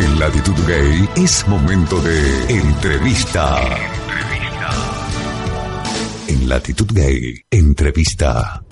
[0.00, 3.60] En Latitud Gay es momento de entrevista.
[6.26, 8.62] En Latitud Gay, entrevista.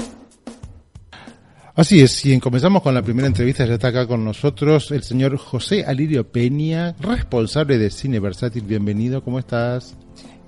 [1.75, 5.37] Así es, y comenzamos con la primera entrevista, ya está acá con nosotros el señor
[5.37, 8.63] José Alirio Peña, responsable de Cine Versátil.
[8.63, 9.97] Bienvenido, ¿cómo estás?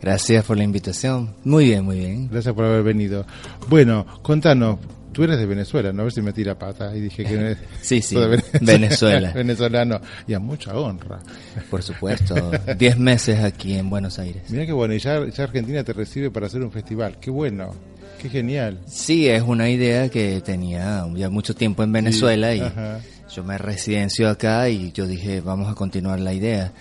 [0.00, 1.34] Gracias por la invitación.
[1.44, 2.28] Muy bien, muy bien.
[2.30, 3.26] Gracias por haber venido.
[3.68, 4.78] Bueno, contanos,
[5.12, 6.02] tú eres de Venezuela, ¿no?
[6.02, 8.16] A ver si me tira pata y dije que Sí, sí,
[8.61, 9.32] Venezuela.
[9.32, 10.00] Venezolano.
[10.26, 11.20] Y a mucha honra.
[11.70, 12.35] Por supuesto.
[12.79, 14.43] Diez meses aquí en Buenos Aires.
[14.49, 17.18] Mira qué bueno, y ya, ya Argentina te recibe para hacer un festival.
[17.21, 17.75] Qué bueno.
[18.21, 18.80] Qué genial.
[18.86, 22.63] Sí, es una idea que tenía ya mucho tiempo en Venezuela y
[23.35, 26.72] yo me residencio acá y yo dije, vamos a continuar la idea.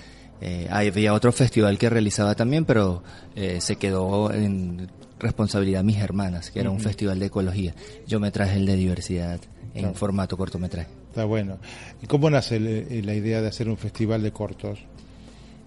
[0.42, 3.04] Eh, había otro festival que realizaba también, pero
[3.36, 7.74] eh, se quedó en responsabilidad mis hermanas, que era un festival de ecología.
[8.08, 9.40] Yo me traje el de diversidad
[9.74, 10.90] en formato cortometraje.
[11.10, 11.58] Está bueno.
[12.02, 14.80] ¿Y cómo nace la idea de hacer un festival de cortos?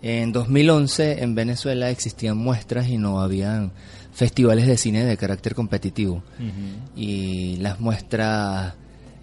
[0.03, 3.71] En 2011 en Venezuela existían muestras y no habían
[4.13, 6.23] festivales de cine de carácter competitivo.
[6.97, 8.75] Y las muestras,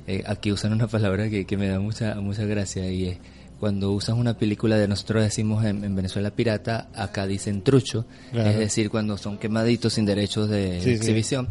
[0.07, 3.17] eh, aquí usan una palabra que, me da mucha, mucha gracia y es
[3.59, 8.89] cuando usas una película de nosotros decimos en, Venezuela pirata, acá dicen trucho, es decir,
[8.89, 11.47] cuando son quemaditos sin derechos de exhibición.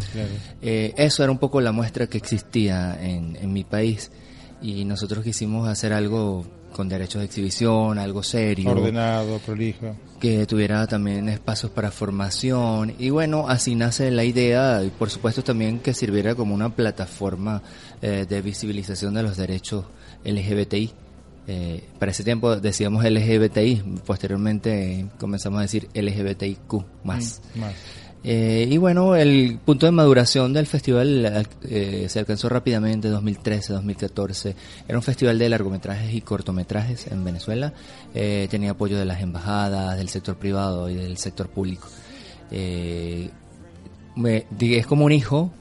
[0.63, 4.11] Eh, eso era un poco la muestra que existía en, en mi país
[4.63, 8.71] y nosotros quisimos hacer algo con derechos de exhibición, algo serio.
[8.71, 9.97] Ordenado, prolijo.
[10.21, 12.95] Que tuviera también espacios para formación.
[12.99, 17.63] Y bueno, así nace la idea y por supuesto también que sirviera como una plataforma
[18.03, 19.87] eh, de visibilización de los derechos
[20.25, 20.93] LGBTI.
[21.49, 27.41] Eh, para ese tiempo decíamos LGBTI, posteriormente comenzamos a decir LGBTIQ más.
[27.55, 27.75] Mm, más.
[28.25, 34.57] Eh, y bueno, el punto de maduración del festival eh, se alcanzó rápidamente, 2013, 2014.
[34.89, 37.73] Era un festival de largometrajes y cortometrajes en Venezuela.
[38.15, 41.89] Eh, tenía apoyo de las embajadas, del sector privado y del sector público.
[42.51, 43.31] es
[44.87, 45.53] como un hijo,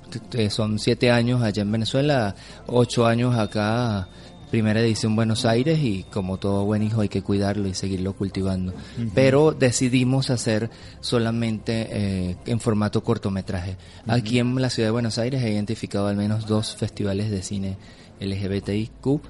[0.50, 2.35] son siete años allá en Venezuela,
[2.66, 4.07] ocho años acá
[4.50, 8.74] primera edición Buenos Aires y como todo buen hijo hay que cuidarlo y seguirlo cultivando.
[9.13, 10.69] Pero decidimos hacer
[11.02, 13.78] solamente eh, en formato cortometraje.
[14.07, 17.78] Aquí en la ciudad de Buenos Aires he identificado al menos dos festivales de cine
[18.19, 19.22] LGBTIQ.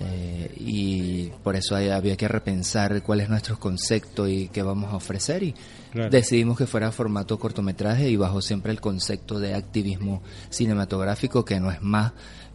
[0.00, 4.96] Eh, y por eso había que repensar cuál es nuestro concepto y qué vamos a
[4.96, 5.56] ofrecer y
[6.08, 11.72] decidimos que fuera formato cortometraje y bajo siempre el concepto de activismo cinematográfico que no
[11.72, 12.12] es más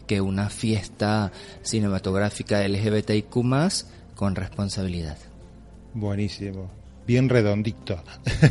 [0.08, 1.32] que una fiesta
[1.62, 3.36] cinematográfica LGBTIQ
[4.16, 5.18] con responsabilidad.
[5.94, 6.70] Buenísimo.
[7.06, 8.02] Bien redondito.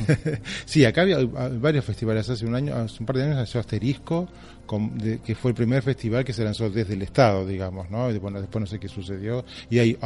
[0.66, 2.28] sí, acá había varios festivales.
[2.28, 4.28] Hace un año, hace un par de años nació Asterisco,
[5.24, 8.10] que fue el primer festival que se lanzó desde el Estado, digamos, ¿no?
[8.10, 9.44] Y bueno, después no sé qué sucedió.
[9.70, 9.98] Y hay,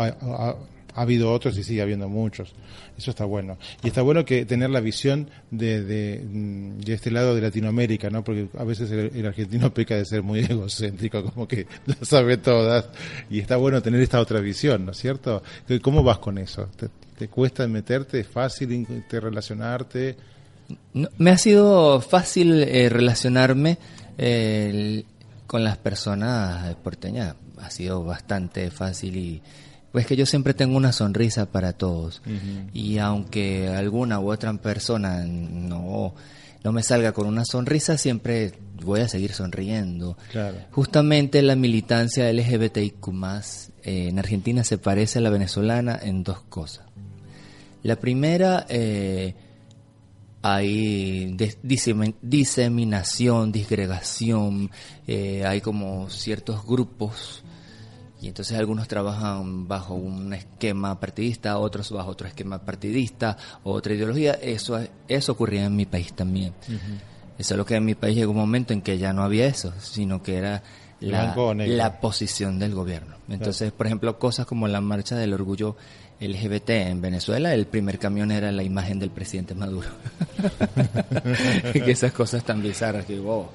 [0.97, 2.55] ha habido otros y sigue habiendo muchos.
[2.97, 3.59] Eso está bueno.
[3.85, 8.25] Y está bueno que tener la visión de, de, este lado de Latinoamérica, ¿no?
[8.25, 12.87] Porque a veces el, argentino peca de ser muy egocéntrico, como que lo sabe todas.
[13.29, 15.43] Y está bueno tener esta otra visión, ¿no es cierto?
[15.83, 16.67] ¿Cómo vas con eso?
[17.19, 18.21] ¿Te, cuesta meterte?
[18.21, 20.17] ¿Es fácil te relacionarte?
[21.19, 23.79] me ha sido fácil eh, relacionarme
[24.17, 25.05] eh,
[25.47, 27.37] con las personas porteñas.
[27.59, 29.43] Ha sido bastante fácil y
[29.97, 32.21] pues que yo siempre tengo una sonrisa para todos.
[32.75, 36.15] Y aunque alguna u otra persona no,
[36.63, 38.53] no me salga con una sonrisa, siempre
[38.85, 40.19] voy a seguir sonriendo.
[40.71, 43.09] Justamente la militancia LGBTIQ
[43.85, 46.85] eh, en Argentina se parece a la venezolana en dos cosas.
[47.83, 49.35] La primera, eh,
[50.43, 51.35] hay
[52.21, 54.71] diseminación, disgregación,
[55.07, 57.43] eh, hay como ciertos grupos
[58.27, 64.33] y entonces algunos trabajan bajo un esquema partidista, otros bajo otro esquema partidista, otra ideología.
[64.33, 66.53] Eso, eso ocurría en mi país también.
[67.39, 69.47] Eso es lo que en mi país llegó un momento en que ya no había
[69.47, 70.65] eso, sino que era
[70.99, 73.15] la, la posición del gobierno.
[73.29, 75.77] Entonces, por ejemplo, cosas como la marcha del orgullo
[76.19, 79.91] LGBT en Venezuela, el primer camión era la imagen del presidente Maduro.
[81.73, 83.51] que esas cosas tan bizarras que, wow.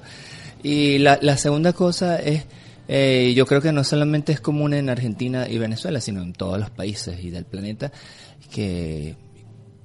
[0.62, 2.46] Y la, la segunda cosa es
[2.88, 6.58] eh, yo creo que no solamente es común en Argentina y Venezuela, sino en todos
[6.58, 7.92] los países y del planeta,
[8.50, 9.16] que,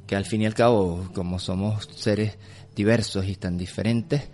[0.06, 2.38] que al fin y al cabo, como somos seres
[2.76, 4.30] diversos y tan diferentes,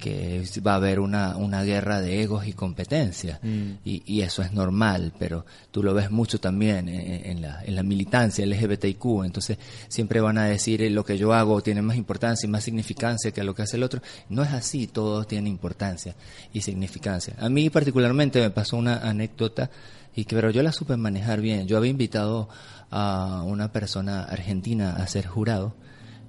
[0.00, 3.38] que va a haber una, una guerra de egos y competencia.
[3.42, 3.72] Mm.
[3.84, 7.82] Y, y, eso es normal, pero tú lo ves mucho también en, la, en la
[7.82, 9.24] militancia LGBTIQ.
[9.24, 9.58] Entonces
[9.88, 13.30] siempre van a decir eh, lo que yo hago tiene más importancia y más significancia
[13.30, 14.02] que lo que hace el otro.
[14.28, 16.16] No es así, todo tiene importancia
[16.52, 17.34] y significancia.
[17.38, 19.70] A mí particularmente me pasó una anécdota
[20.16, 21.66] y que pero yo la supe manejar bien.
[21.68, 22.48] Yo había invitado
[22.90, 25.74] a una persona argentina a ser jurado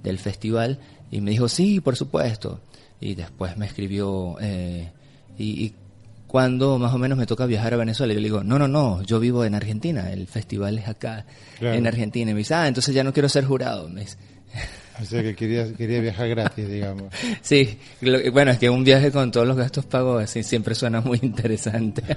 [0.04, 0.80] del festival
[1.10, 2.60] y me dijo, sí, por supuesto.
[3.02, 4.92] Y después me escribió, eh,
[5.38, 5.76] y, y
[6.32, 9.02] cuando más o menos me toca viajar a Venezuela, yo le digo, no, no, no,
[9.02, 11.26] yo vivo en Argentina, el festival es acá,
[11.60, 12.32] en Argentina.
[12.32, 13.90] Y me dice, ah, entonces ya no quiero ser jurado.
[13.90, 14.18] Me dice,
[15.02, 17.14] o sea que quería, quería viajar gratis, digamos.
[17.42, 17.78] Sí,
[18.32, 22.04] bueno, es que un viaje con todos los gastos pagos así siempre suena muy interesante.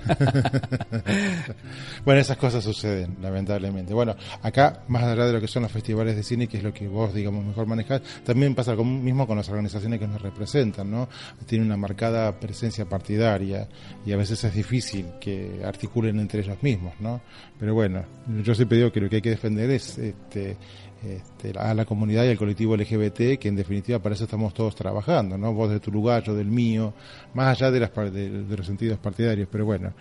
[2.05, 3.95] bueno, esas cosas suceden, lamentablemente.
[3.95, 6.73] Bueno, acá, más allá de lo que son los festivales de cine, que es lo
[6.73, 10.91] que vos, digamos, mejor manejás, también pasa lo mismo con las organizaciones que nos representan,
[10.91, 11.09] ¿no?
[11.47, 13.67] Tienen una marcada presencia partidaria
[14.05, 17.21] y a veces es difícil que articulen entre ellos mismos, ¿no?
[17.59, 18.05] Pero bueno,
[18.43, 20.57] yo siempre digo que lo que hay que defender es este,
[21.05, 24.75] este, a la comunidad y al colectivo LGBT, que en definitiva para eso estamos todos
[24.75, 25.53] trabajando, ¿no?
[25.53, 26.95] Vos de tu lugar, yo del mío,
[27.35, 29.93] más allá de, las, de, los sentidos partidarios, pero bueno,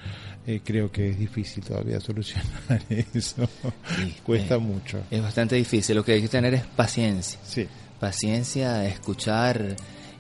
[0.48, 3.48] eh, creo que es difícil todavía solucionar eso,
[4.24, 5.02] cuesta eh, mucho.
[5.12, 7.40] Es bastante difícil, lo que hay que tener es paciencia.
[7.44, 7.68] Sí.
[8.00, 9.76] Paciencia, escuchar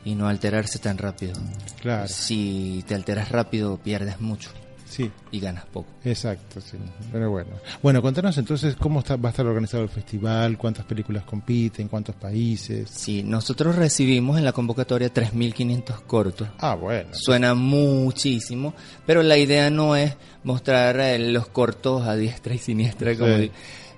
[0.06, 1.34] y no alterarse tan rápido.
[1.82, 2.08] Claro.
[2.08, 4.52] Si te alteras rápido, pierdes mucho.
[4.94, 5.10] Sí.
[5.32, 5.88] Y ganas poco.
[6.06, 6.78] Exacto, sí.
[7.12, 7.50] Pero bueno.
[7.82, 12.16] Bueno, contanos entonces cómo está, va a estar organizado el festival, cuántas películas compiten, cuántos
[12.16, 12.92] países.
[12.92, 16.48] Sí, nosotros recibimos en la convocatoria 3.500 cortos.
[16.60, 17.10] Ah, bueno.
[17.14, 23.18] Suena muchísimo, pero la idea no es mostrar eh, los cortos a diestra y siniestra
[23.18, 23.34] como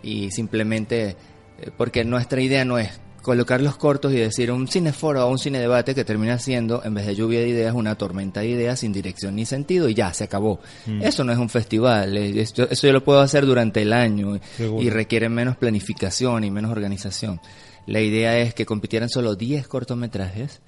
[0.01, 1.17] y simplemente
[1.59, 5.39] eh, porque nuestra idea no es colocar los cortos y decir un cineforo o un
[5.39, 8.81] cine debate que termina siendo, en vez de lluvia de ideas, una tormenta de ideas
[8.81, 10.59] sin dirección ni sentido y ya, se acabó.
[10.85, 11.01] Mm.
[11.01, 14.39] Eso no es un festival, eso yo lo puedo hacer durante el año
[14.79, 17.41] y requiere menos planificación y menos organización.
[17.87, 20.61] La idea es que compitieran solo 10 cortometrajes,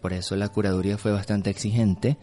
[0.00, 2.16] por eso la curaduría fue bastante exigente.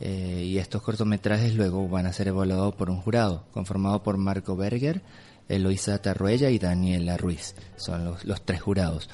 [0.00, 4.56] Eh, y estos cortometrajes luego van a ser evaluados por un jurado, conformado por Marco
[4.56, 5.02] Berger,
[5.52, 7.54] Eloisa Tarruella y Daniela Ruiz.
[7.76, 9.08] Son los, los tres jurados.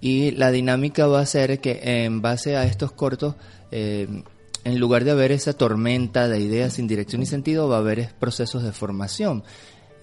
[0.00, 3.36] Y la dinámica va a ser que en base a estos cortos,
[3.70, 4.08] eh,
[4.64, 8.12] en lugar de haber esa tormenta de ideas sin dirección y sentido, va a haber
[8.18, 9.44] procesos de formación.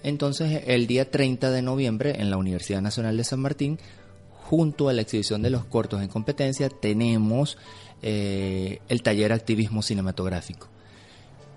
[0.02, 3.78] Entonces, el día 30 de noviembre, en la Universidad Nacional de San Martín,
[4.50, 7.58] junto a la exhibición de los cortos en competencia, tenemos
[8.00, 10.69] eh, el taller activismo cinematográfico.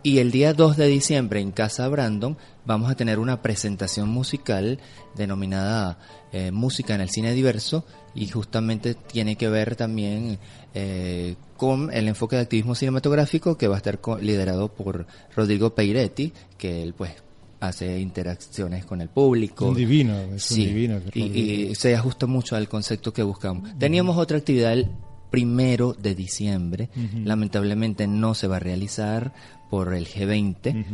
[0.05, 4.77] Y el día 2 de diciembre en Casa Brandon vamos a tener una presentación musical
[5.15, 5.97] denominada
[6.33, 10.39] eh, Música en el Cine Diverso y justamente tiene que ver también
[10.73, 16.33] eh, con el enfoque de activismo cinematográfico que va a estar liderado por Rodrigo Peiretti,
[16.57, 17.11] que él pues
[17.61, 19.69] hace interacciones con el público.
[19.69, 21.01] Un divino, es un divino.
[21.13, 23.69] Y, se ajusta mucho al concepto que buscamos.
[23.79, 24.75] Teníamos otra actividad
[25.33, 29.33] primero de diciembre, lamentablemente no se va a realizar
[29.67, 30.85] por el G20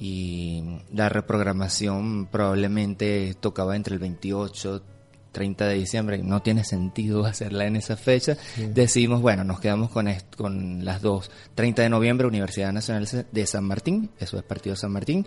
[0.00, 4.82] y la reprogramación probablemente tocaba entre el 28
[5.30, 8.36] 30 de diciembre, no tiene sentido hacerla en esa fecha.
[8.56, 11.30] Decidimos, bueno, nos quedamos con, con las dos.
[11.54, 15.24] 30 de noviembre, Universidad Nacional de San Martín, eso es Partido San Martín,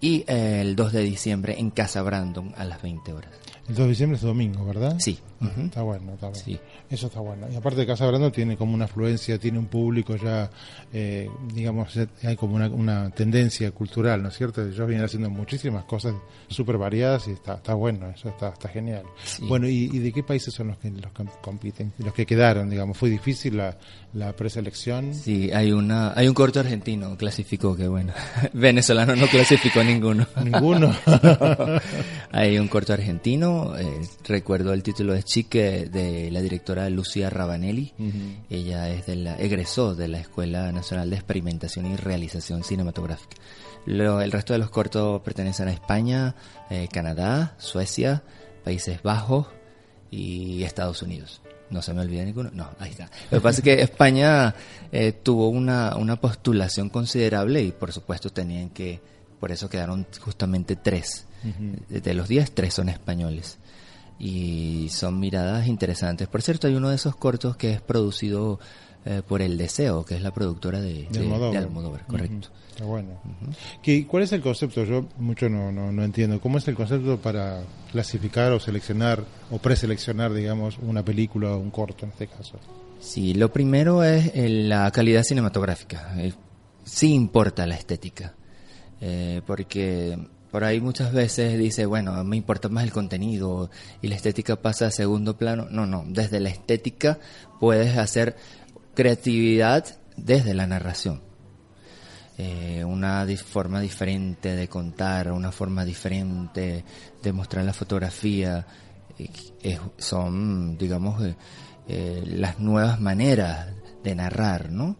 [0.00, 3.32] y eh, el 2 de diciembre en Casa Brandon a las 20 horas.
[3.68, 4.96] El 2 de diciembre es domingo, ¿verdad?
[4.98, 5.18] Sí.
[5.40, 6.60] Está bueno, está bueno.
[6.90, 7.46] Eso está bueno.
[7.50, 10.50] Y aparte de Casa Brandon tiene como una afluencia, tiene un público ya,
[10.92, 14.62] eh, digamos, hay como una, tendencia cultural, ¿no es cierto?
[14.62, 16.14] Ellos vienen haciendo muchísimas cosas
[16.48, 19.04] súper variadas y está, está bueno, eso está, está genial.
[19.42, 21.92] Bueno, ¿y, de qué países son los que, los que compiten?
[21.98, 22.98] Los que quedaron, digamos.
[22.98, 23.76] ¿Fue difícil la,
[24.12, 25.14] la preselección?
[25.14, 28.12] Sí, hay, una, hay un corto argentino, clasificó, que bueno.
[28.52, 30.26] Venezolano no clasificó ninguno.
[30.44, 30.94] Ninguno.
[32.32, 37.92] hay un corto argentino, eh, recuerdo el título de Chique de la directora Lucía Rabanelli.
[38.48, 43.36] Ella es de la, egresó de la Escuela Nacional de Experimentación y Realización Cinematográfica.
[43.86, 46.34] el resto de los cortos pertenecen a España,
[46.68, 48.22] eh, Canadá, Suecia,
[48.64, 49.46] Países Bajos
[50.10, 51.40] y Estados Unidos.
[51.70, 52.50] No se me olvida ninguno.
[52.52, 53.08] No, ahí está.
[53.30, 54.54] Lo que pasa es que España
[54.90, 59.00] eh, tuvo una, una postulación considerable y por supuesto tenían que,
[59.38, 61.26] por eso quedaron justamente tres
[61.88, 63.58] de los 10, tres son españoles.
[64.18, 66.28] Y son miradas interesantes.
[66.28, 68.60] Por cierto, hay uno de esos cortos que es producido
[69.04, 72.06] eh, por El Deseo, que es la productora de, de, Almodóvar.
[72.06, 72.48] correcto.
[72.84, 73.20] Bueno.
[74.08, 74.84] ¿Cuál es el concepto?
[74.84, 76.40] Yo mucho no, no, entiendo.
[76.40, 81.70] ¿Cómo es el concepto para clasificar o seleccionar o preseleccionar, digamos, una película o un
[81.70, 82.58] corto en este caso?
[82.98, 86.14] Sí, lo primero es la calidad cinematográfica.
[86.18, 86.32] Eh,
[86.84, 88.34] sí importa la estética.
[89.00, 90.18] Eh, porque
[90.50, 93.70] por ahí muchas veces dice, bueno, me importa más el contenido
[94.02, 95.68] y la estética pasa a segundo plano.
[95.70, 97.18] No, no, desde la estética
[97.60, 98.36] puedes hacer
[98.94, 99.84] creatividad
[100.16, 101.22] desde la narración.
[102.38, 106.84] eh, una di- forma diferente de contar, una forma diferente
[107.22, 108.66] de mostrar la fotografía.
[109.62, 111.34] Eh, son, digamos, eh,
[111.86, 113.66] eh, las nuevas maneras
[114.02, 114.96] de narrar, ¿no?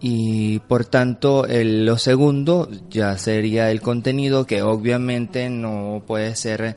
[0.00, 6.76] Y por tanto, el- lo segundo ya sería el contenido que obviamente no puede ser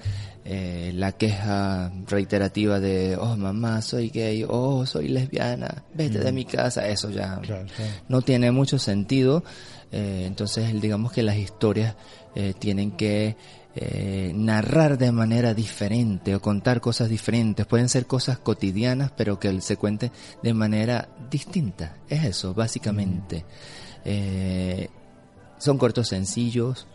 [0.51, 6.45] eh, la queja reiterativa de, oh mamá, soy gay, oh soy lesbiana, vete de mi
[6.45, 7.91] casa, eso ya Claro, claro.
[8.07, 9.43] no tiene mucho sentido.
[9.91, 11.95] Eh, entonces, digamos que las historias
[12.35, 13.35] eh, tienen que
[13.75, 17.67] eh, narrar de manera diferente o contar cosas diferentes.
[17.67, 21.97] Pueden ser cosas cotidianas, pero que se cuente de manera distinta.
[22.09, 23.45] Es eso, básicamente.
[24.03, 24.89] Eh,
[25.59, 26.87] son cortos sencillos.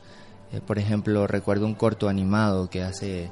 [0.53, 3.31] Eh, por ejemplo, recuerdo un corto animado que hace,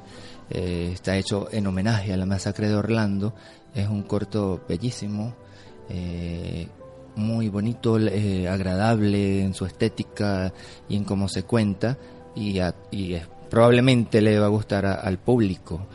[0.49, 3.33] eh, está hecho en homenaje a la masacre de Orlando.
[3.73, 5.33] Es un corto bellísimo,
[5.89, 6.67] eh,
[7.15, 7.95] muy bonito,
[8.49, 10.51] agradable en su estética
[10.89, 11.97] y en cómo se cuenta.
[12.35, 12.59] Y,
[12.91, 13.15] y
[13.49, 15.85] probablemente le va a gustar al público.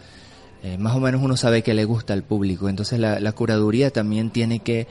[0.78, 2.68] Más o menos uno sabe que le gusta al público.
[2.68, 4.86] Entonces la curaduría también tiene que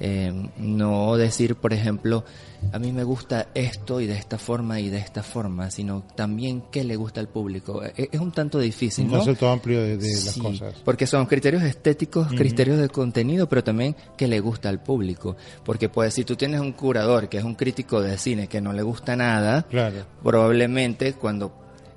[0.00, 2.24] eh, no decir, por ejemplo,
[2.72, 6.62] a mí me gusta esto y de esta forma y de esta forma, sino también
[6.72, 7.82] qué le gusta al público.
[7.84, 9.16] Eh, Es, un tanto difícil, Un ¿no?
[9.18, 10.74] concepto amplio de, de las Sí, cosas.
[10.84, 15.36] Porque son criterios estéticos, criterios de contenido, pero también que le gusta al público.
[15.64, 18.72] Porque pues si tú tienes un curador que es un crítico de cine que no
[18.72, 21.52] le gusta nada, Claro, probablemente cuando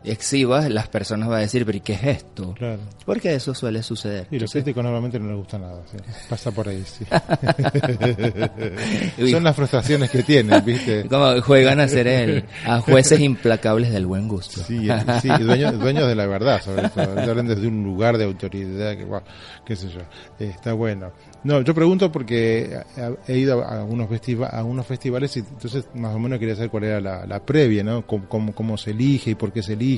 [0.06, 2.54] exhibas las personas van a decir, pero ¿y qué es esto?
[2.58, 2.80] claro.
[3.06, 4.28] Porque eso suele suceder.
[4.32, 5.98] Y los críticos normalmente no les gusta nada, sí.
[6.30, 7.06] pasa por ahí, sí.
[9.32, 11.06] Son las frustraciones que tienen, ¿viste?
[11.10, 14.62] como juegan a ser el, a jueces implacables del buen gusto.
[14.64, 14.88] Sí,
[15.22, 17.20] sí, dueños, dueños de la verdad, sobre todo.
[17.20, 19.22] Hablan desde un lugar de autoridad, que, guau,
[19.66, 20.00] qué sé yo.
[20.40, 21.12] Eh, está bueno.
[21.44, 22.80] No, yo pregunto porque
[23.28, 26.70] he ido a algunos, festiva- a algunos festivales y entonces más o menos quería saber
[26.70, 28.06] cuál era la, la previa, ¿no?
[28.08, 29.93] Cómo, cómo, cómo se elige y por qué se elige.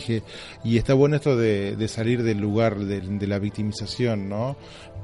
[0.63, 4.55] Y está bueno esto de, de salir del lugar de, de la victimización, ¿no?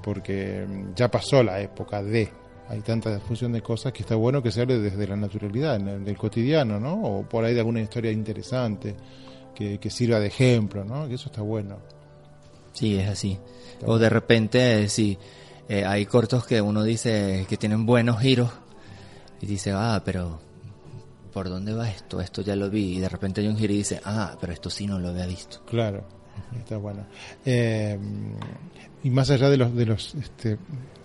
[0.04, 2.30] Porque mm, ya pasó la época de
[2.72, 6.18] hay tanta difusión de cosas que está bueno que se hable desde la naturalidad, del
[6.18, 7.04] cotidiano, ¿no?
[7.04, 8.96] O por ahí de alguna historia interesante
[9.54, 11.06] que, que sirva de ejemplo, ¿no?
[11.08, 11.80] Que eso está bueno.
[12.72, 13.38] Sí, es así.
[13.86, 15.18] O de repente, sí,
[15.68, 18.52] eh, hay cortos que uno dice que tienen buenos giros
[19.42, 20.40] y dice, ah, pero
[21.34, 22.20] ¿por dónde va esto?
[22.22, 22.98] Esto ya lo vi.
[22.98, 25.26] Y de repente hay un giro y dice, ah, pero esto sí no lo había
[25.26, 25.62] visto.
[25.66, 26.04] Claro,
[26.60, 27.06] está bueno.
[27.46, 27.98] Eh,
[29.04, 30.58] y más allá de los de los este,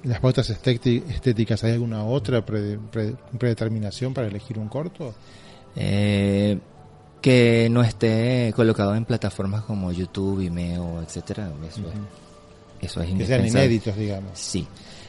[0.05, 5.15] las pautas estéti- estéticas, ¿hay alguna otra pre- pre- predeterminación para elegir un corto?
[5.75, 6.59] Eh,
[7.21, 11.51] que no esté colocado en plataformas como YouTube, Vimeo, etcétera.
[11.69, 11.95] Eso, es,
[12.81, 14.39] eso es Que sean inéditos, digamos.
[14.39, 14.67] Sí.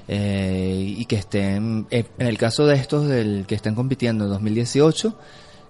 [0.07, 4.29] Eh, y que estén, eh, en el caso de estos del que están compitiendo en
[4.31, 5.17] 2018,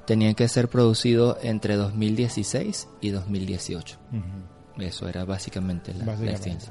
[0.06, 3.98] tenían que ser producidos entre 2016 y 2018.
[4.12, 4.82] Ujú.
[4.84, 6.67] Eso era básicamente la, Básicamente.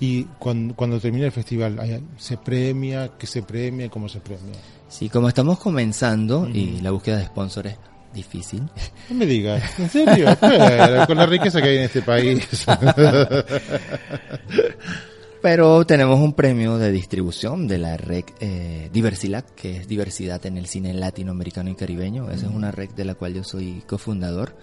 [0.00, 3.10] Y cuando, cuando termina el festival, ¿hay- ¿se premia?
[3.18, 3.90] ¿Qué se premia?
[3.90, 4.54] ¿Cómo se premia?
[4.88, 7.78] Sí, como estamos comenzando y la búsqueda de sponsors es
[8.14, 8.62] difícil,
[9.10, 10.34] No me digas, ¿en serio?
[10.40, 12.48] Pero, con la riqueza que hay en este país.
[15.44, 20.56] pero tenemos un premio de distribución de la REC eh, Diversilac, que es diversidad en
[20.56, 22.30] el cine latinoamericano y caribeño.
[22.30, 24.56] Esa es una REC de la cual yo soy cofundador,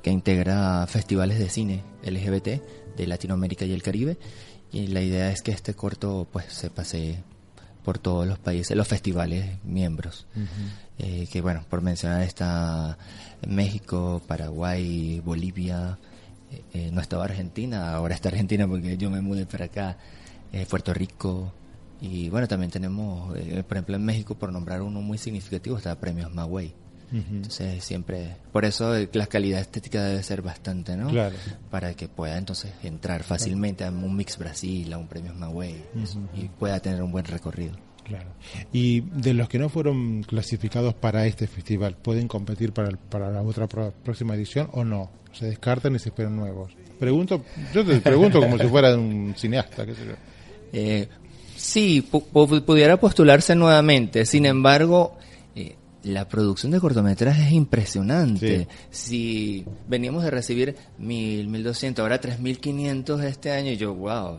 [0.00, 2.62] que integra festivales de cine LGBT
[2.96, 4.16] de Latinoamérica y el Caribe.
[4.70, 7.24] Y la idea es que este corto pues se pase
[7.82, 10.24] por todos los países, los festivales miembros.
[10.98, 12.96] Eh, que bueno, por mencionar está
[13.44, 15.98] México, Paraguay, Bolivia,
[16.72, 19.96] eh, no estaba Argentina, ahora está Argentina porque yo me mudé para acá,
[20.52, 21.52] eh, Puerto Rico,
[22.00, 25.98] y bueno, también tenemos, eh, por ejemplo, en México, por nombrar uno muy significativo, está
[25.98, 26.72] Premios Magüey.
[27.12, 31.08] Entonces siempre, por eso eh, la calidad estética debe ser bastante, ¿no?
[31.08, 31.34] Claro.
[31.68, 35.82] Para que pueda entonces entrar fácilmente a un Mix Brasil, a un Premios Magüey,
[36.34, 37.74] y pueda tener un buen recorrido.
[38.04, 38.30] Claro.
[38.72, 43.30] Y de los que no fueron clasificados para este festival, ¿pueden competir para, el- para
[43.30, 45.10] la otra pro- próxima edición o no?
[45.32, 46.72] ¿Se descartan y se esperan nuevos?
[46.98, 50.12] Pregunto, yo te pregunto como si fuera un cineasta, qué sé yo.
[50.72, 51.08] Eh,
[51.56, 54.26] sí, pu- pu- pudiera postularse nuevamente.
[54.26, 55.16] Sin embargo,
[55.54, 58.66] eh, la producción de cortometrajes es impresionante.
[58.90, 63.94] Si veníamos de recibir mil, mil doscientos, ahora tres mil quinientos este año, y yo,
[63.94, 64.38] wow.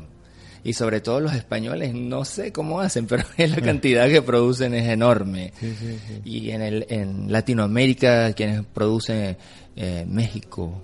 [0.64, 4.88] Y sobre todo los españoles, no sé cómo hacen, pero la cantidad que producen es
[4.88, 5.54] enorme.
[5.60, 6.22] Sí, sí, sí.
[6.24, 9.38] Y en, el, en Latinoamérica, quienes producen
[9.76, 10.82] eh, México,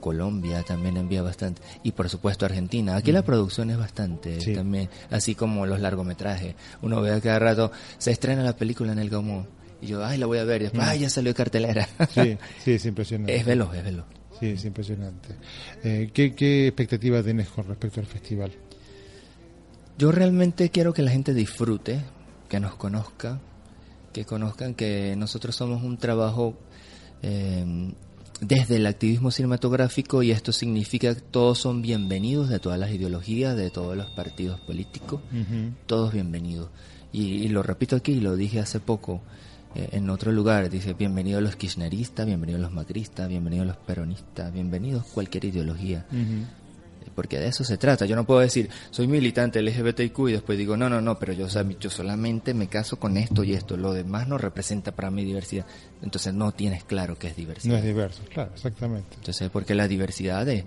[0.00, 1.62] Colombia también envía bastante.
[1.82, 2.96] Y por supuesto Argentina.
[2.96, 6.54] Aquí la producción es bastante también, así como los largometrajes.
[6.82, 9.48] Uno ve a cada rato, se estrena la película en el Gaumont
[9.80, 10.62] Y yo, ay, la voy a ver.
[10.62, 11.88] Y después, ay, ya salió de cartelera.
[12.14, 13.36] Sí, sí, es impresionante.
[13.36, 14.06] es veloz, es veloz.
[14.38, 15.28] Sí, es impresionante.
[15.82, 18.52] Eh, ¿qué, ¿Qué expectativa tienes con respecto al festival?
[19.98, 22.00] Yo realmente quiero que la gente disfrute,
[22.48, 23.40] que nos conozca,
[24.12, 26.56] que conozcan que nosotros somos un trabajo
[27.20, 27.92] eh,
[28.40, 33.56] desde el activismo cinematográfico y esto significa que todos son bienvenidos de todas las ideologías,
[33.56, 35.20] de todos los partidos políticos,
[35.86, 36.70] todos bienvenidos.
[37.12, 39.20] Y, y, lo repito aquí, lo dije hace poco
[39.74, 45.04] eh, en otro lugar, dice bienvenidos los kirchneristas, bienvenidos los macristas, bienvenidos los peronistas, bienvenidos
[45.06, 46.06] cualquier ideología.
[47.14, 48.06] Porque de eso se trata.
[48.06, 51.46] Yo no puedo decir, soy militante LGBTQ y después digo, no, no, no, pero yo,
[51.80, 53.76] yo solamente me caso con esto y esto.
[53.76, 55.66] Lo demás no representa para mi diversidad.
[56.02, 57.72] Entonces no tienes claro qué es diversidad.
[57.72, 59.16] No es diverso, claro, exactamente.
[59.16, 60.64] Entonces, porque la diversidad es,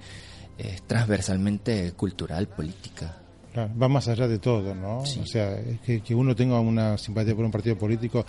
[0.57, 3.17] es transversalmente cultural, política.
[3.53, 5.00] Claro, va más allá de todo, ¿no?
[5.00, 8.25] O sea, que, que uno tenga una simpatía por un partido político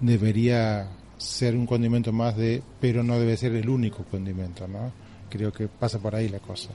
[0.00, 4.92] debería ser un condimento más de, pero no debe ser el único condimento, ¿no?
[5.28, 6.70] Creo que pasa por ahí la cosa.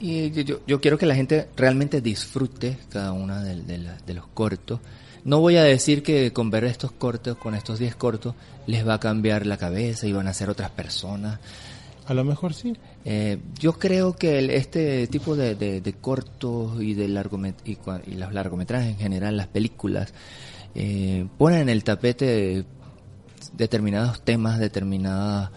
[0.00, 4.14] Y yo, yo quiero que la gente realmente disfrute cada uno de, de, la, de,
[4.14, 4.80] los cortos.
[5.24, 8.34] No voy a decir que con ver estos cortos, con estos 10 cortos,
[8.66, 11.38] les va a cambiar la cabeza y van a ser otras personas.
[12.06, 12.76] A lo mejor sí.
[13.04, 18.14] Eh, yo creo que el, este tipo de, de, cortos y, de largomet y, y,
[18.14, 20.12] los largometrajes en general, las películas,
[20.74, 22.64] eh, ponen en el tapete
[23.54, 25.50] determinados temas, determinados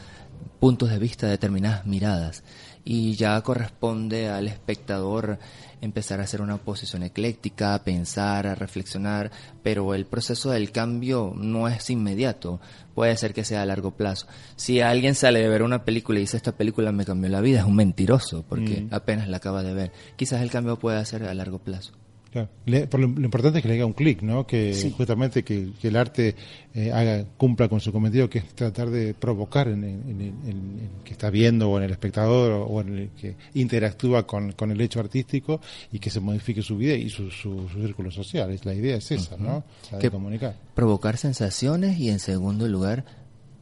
[0.59, 2.43] puntos de vista, determinadas miradas.
[2.83, 5.39] Y ya corresponde al espectador
[5.81, 11.33] empezar a hacer una posición ecléctica, a pensar, a reflexionar, pero el proceso del cambio
[11.35, 12.59] no es inmediato,
[12.95, 14.27] puede ser que sea a largo plazo.
[14.55, 17.59] Si alguien sale de ver una película y dice esta película me cambió la vida,
[17.59, 18.93] es un mentiroso, porque mm.
[18.93, 19.91] apenas la acaba de ver.
[20.15, 21.93] Quizás el cambio pueda ser a largo plazo.
[22.37, 22.49] Claro.
[22.65, 24.45] Le, por lo, lo, importante es que le haga un clic, ¿no?
[24.45, 24.93] Que sí.
[24.95, 26.35] justamente que, que, el arte
[26.73, 30.79] eh, haga, cumpla con su cometido, que es tratar de provocar en, en, en, en,
[30.97, 34.71] el que está viendo o en el espectador o en el que interactúa con, con
[34.71, 38.51] el hecho artístico y que se modifique su vida y su, su, su círculo social.
[38.51, 39.41] Es, la idea es esa, uh -huh.
[39.41, 39.63] ¿no?
[39.91, 40.55] La que de comunicar.
[40.75, 43.05] Provocar sensaciones y en segundo lugar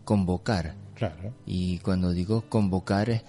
[0.03, 0.75] convocar.
[0.95, 1.33] Claro.
[1.45, 3.23] Y cuando digo convocar es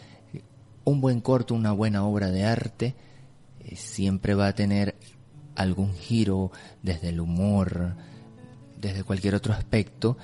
[0.85, 2.95] un buen corto, una buena obra de arte
[3.65, 4.95] eh, siempre va a tener
[5.57, 6.51] algún giro
[6.83, 7.95] desde el humor,
[8.81, 10.17] desde cualquier otro aspecto,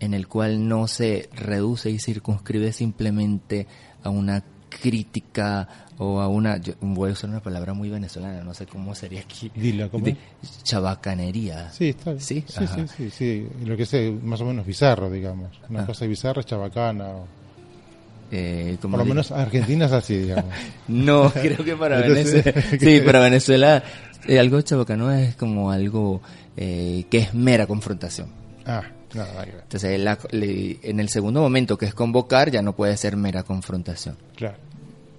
[0.00, 3.66] en el cual no se reduce y circunscribe simplemente
[4.02, 8.52] a una crítica o a una, yo voy a usar una palabra muy venezolana, no
[8.52, 9.50] sé cómo sería aquí.
[9.54, 10.04] Dilo, ¿cómo?
[10.04, 10.16] De
[10.64, 11.70] chabacanería.
[11.70, 12.20] Sí, está bien.
[12.20, 15.50] Sí, sí, sí, sí, sí, lo que es más o menos bizarro, digamos.
[15.70, 15.86] Una Ah.
[15.86, 17.06] cosa bizarra es chabacana.
[17.08, 17.26] O...
[18.36, 20.52] Eh, como Por lo menos Argentina es así, digamos.
[20.88, 22.52] No, creo que para Venezuela.
[22.80, 23.82] Sí, para Venezuela
[24.26, 26.20] eh, algo chabacano es como algo
[26.56, 28.28] eh, que es mera confrontación.
[28.66, 28.82] Ah,
[29.14, 29.60] nada que ver.
[29.62, 33.42] Entonces, la- le- en el segundo momento, que es convocar, ya no puede ser mera
[33.44, 34.16] confrontación.
[34.34, 34.56] Claro.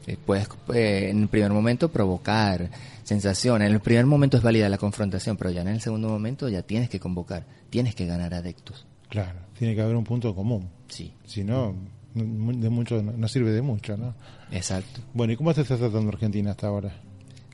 [0.08, 2.69] Eh, Puedes, eh, en el primer momento, provocar
[3.04, 3.62] sensación.
[3.62, 6.63] En el primer momento es válida la confrontación, pero ya en el segundo momento ya
[6.63, 8.86] tienes que convocar, tienes que ganar adeptos.
[9.10, 10.67] Claro, tiene que haber un punto común.
[10.88, 11.75] Sí, Si no, no-
[12.15, 14.15] de mucho, no, no sirve de mucho, ¿no?
[14.51, 15.01] exacto.
[15.13, 16.91] Bueno, ¿y cómo te está tratando Argentina hasta ahora?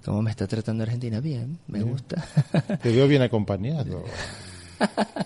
[0.06, 1.20] ¿Cómo me está tratando Argentina?
[1.20, 1.92] Bien, me Bien.
[1.92, 2.26] gusta.
[2.82, 4.04] Te veo bien acompañado.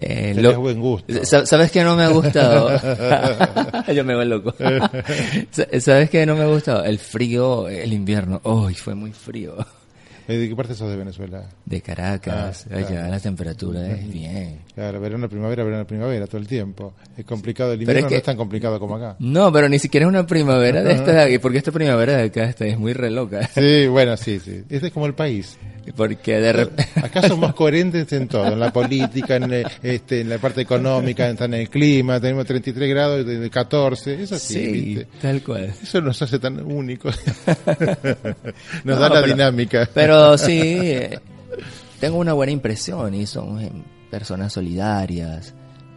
[0.00, 1.24] Eh, Tenés lo- buen gusto.
[1.24, 2.70] Sa- ¿Sabes qué no me ha gustado?
[3.92, 4.54] Yo me voy loco.
[5.50, 6.84] Sa- ¿Sabes qué no me ha gustado?
[6.84, 8.40] El frío, el invierno.
[8.44, 9.56] Uy, fue muy frío.
[10.28, 11.44] Eh, ¿De qué parte sos de Venezuela?
[11.64, 13.10] De Caracas, Ah, allá claro.
[13.10, 14.58] la temperatura es bien.
[14.74, 16.92] Claro, verano, primavera, verano, primavera, todo el tiempo.
[17.16, 19.16] Es complicado, el invierno es que- no es tan complicado como acá.
[19.20, 22.66] No, pero ni siquiera es una primavera de esta porque esta primavera de acá esta
[22.66, 23.48] es muy re loca.
[23.54, 24.62] Sí, bueno, sí, sí.
[24.68, 25.56] Este es como el país.
[25.96, 26.88] Porque de repente...
[27.02, 31.28] Acá somos coherentes en todo, en la política, en, el- este, en la parte económica,
[31.28, 35.08] en el clima, tenemos 33 grados de de 14, eso sí, Sí, ¿viste?
[35.20, 35.72] tal cual.
[35.82, 37.18] Eso nos hace tan únicos.
[38.84, 39.88] nos No, da la pero- dinámica.
[39.92, 41.18] Pero sí, eh,
[42.00, 43.70] tengo una buena impresión y son eh,
[44.10, 45.54] personas solidarias,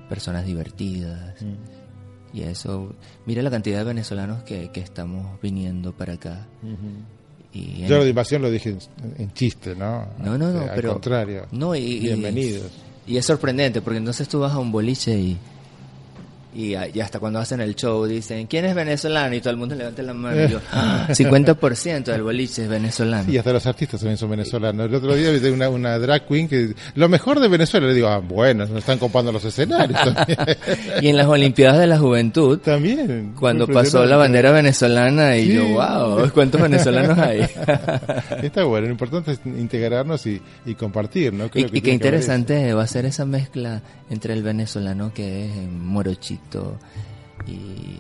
[0.10, 1.42] personas divertidas.
[1.42, 2.38] Mm.
[2.38, 6.48] Y eso, mira la cantidad de venezolanos que, que estamos viniendo para acá.
[7.54, 8.80] Y Yo lo de invasión lo dije en,
[9.18, 10.08] en chiste, ¿no?
[10.20, 10.94] No, no, no, Al pero...
[10.94, 11.48] contrario.
[11.52, 12.72] No, y, y- Bienvenidos.
[13.08, 15.38] Y, es sorprendente, porque entonces tú vas a un boliche y
[16.54, 19.34] Y, y, hasta cuando hacen el show dicen, ¿quién es venezolano?
[19.34, 20.44] Y todo el mundo levanta la mano.
[20.44, 23.32] Y yo, 50% del boliche es venezolano.
[23.32, 24.88] Y hasta los artistas también son venezolanos.
[24.88, 28.10] El otro día vi una, una drag queen que lo mejor de Venezuela, le digo,
[28.10, 29.98] ah, bueno, nos están comprando los escenarios.
[31.02, 33.34] y en las Olimpiadas de la Juventud, también.
[33.40, 37.42] Cuando pasó la bandera venezolana y yo, wow, ¿cuántos venezolanos hay?
[38.42, 41.50] Está bueno, lo importante es integrarnos y, y compartir, ¿no?
[41.50, 45.52] Creo y, y qué interesante va a ser esa mezcla entre el venezolano que es
[45.72, 46.41] morochito
[47.48, 48.00] y,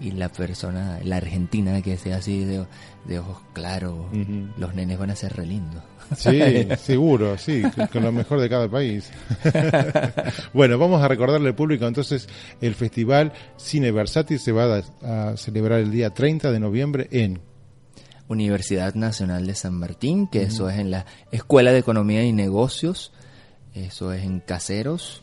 [0.00, 2.66] y la persona, la argentina que sea así de,
[3.04, 4.06] de ojos claros,
[4.56, 5.82] los nenes van a ser re lindos.
[6.16, 6.40] Sí,
[6.78, 9.10] seguro, sí, con lo mejor de cada país.
[10.52, 12.28] bueno, vamos a recordarle al público entonces
[12.60, 17.40] el festival Cine Versátil se va a, a celebrar el día 30 de noviembre en
[18.28, 23.12] Universidad Nacional de San Martín, que eso es en la Escuela de Economía y Negocios,
[23.74, 25.22] eso es en Caseros,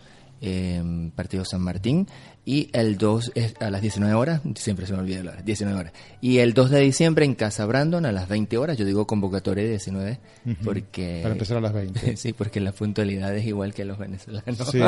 [1.15, 2.08] Partido San Martín
[2.45, 5.93] y el 2 es a las 19 horas, siempre se me olvida las 19 horas.
[6.19, 9.63] Y el 2 de diciembre en Casa Brandon a las 20 horas, yo digo convocatoria
[9.63, 10.19] de 19
[10.63, 11.19] porque...
[11.21, 12.17] Para empezar a las 20.
[12.17, 14.58] sí, porque la puntualidad es igual que los venezolanos.
[14.69, 14.79] Sí,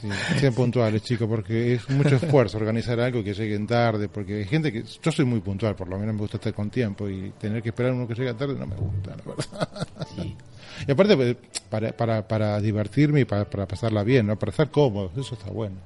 [0.00, 4.44] sí, sean puntuales chicos, porque es mucho esfuerzo organizar algo que lleguen tarde, porque hay
[4.44, 4.84] gente que...
[5.02, 7.70] Yo soy muy puntual, por lo menos me gusta estar con tiempo y tener que
[7.70, 9.78] esperar a uno que llegue tarde no me gusta, la verdad.
[10.14, 10.36] Sí.
[10.86, 11.36] Y aparte, pues,
[11.70, 14.38] para, para, para divertirme y para, para pasarla bien, ¿no?
[14.38, 15.76] para estar cómodo, eso está bueno.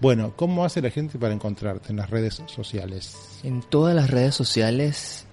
[0.00, 3.16] Bueno, ¿cómo hace la gente para encontrarte en las redes sociales?
[3.42, 5.26] En todas las redes sociales,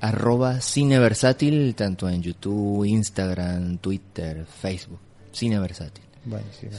[0.00, 5.00] arroba Cine Versátil, tanto en YouTube, Instagram, Twitter, Facebook.
[5.32, 6.04] Cine Versátil.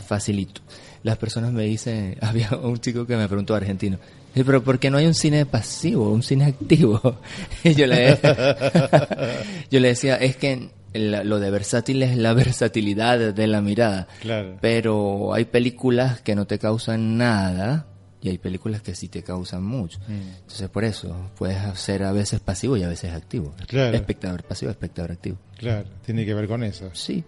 [0.07, 0.61] Facilito.
[1.03, 3.97] Las personas me dicen, había un chico que me preguntó argentino,
[4.33, 7.19] pero ¿por qué no hay un cine pasivo, un cine activo?
[7.63, 8.19] Y yo le,
[9.71, 10.69] yo le decía, es que
[10.99, 14.07] lo de versátil es la versatilidad de la mirada.
[14.21, 14.57] Claro.
[14.61, 17.87] Pero hay películas que no te causan nada
[18.21, 19.99] y hay películas que sí te causan mucho.
[20.07, 20.37] Mm.
[20.41, 23.53] Entonces, por eso, puedes ser a veces pasivo y a veces activo.
[23.67, 23.95] Claro.
[23.95, 25.37] Espectador pasivo, espectador activo.
[25.57, 26.89] Claro, tiene que ver con eso.
[26.93, 27.23] Sí.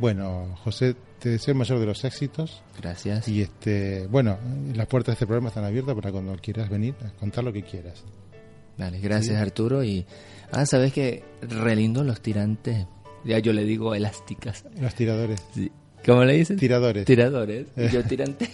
[0.00, 2.62] Bueno, José, te deseo el mayor de los éxitos.
[2.80, 3.28] Gracias.
[3.28, 4.38] Y este, bueno,
[4.74, 7.62] las puertas de este programa están abiertas para cuando quieras venir a contar lo que
[7.62, 8.02] quieras.
[8.78, 10.06] Vale, gracias Arturo y
[10.52, 12.86] Ah, ¿sabes que Re lindo los tirantes.
[13.24, 14.64] Ya yo le digo elásticas.
[14.80, 15.42] Los tiradores.
[15.54, 15.72] Sí.
[16.04, 16.56] ¿Cómo le dicen?
[16.56, 17.04] Tiradores.
[17.04, 17.66] Tiradores.
[17.92, 18.50] Yo tirante.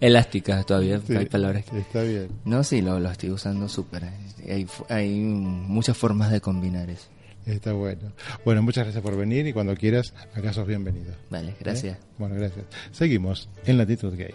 [0.00, 1.64] elásticas todavía, hay palabras.
[1.72, 2.28] Está bien.
[2.44, 4.10] No, sí, lo, lo estoy usando súper.
[4.48, 7.06] Hay, hay muchas formas de combinar eso.
[7.46, 8.12] Está bueno.
[8.44, 11.14] Bueno, muchas gracias por venir y cuando quieras, acá sos bienvenido.
[11.30, 11.96] Vale, gracias.
[11.96, 12.00] ¿Eh?
[12.18, 12.66] Bueno, gracias.
[12.90, 14.34] Seguimos en Latitud Gay.